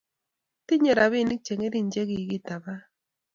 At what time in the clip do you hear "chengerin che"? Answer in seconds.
1.45-2.01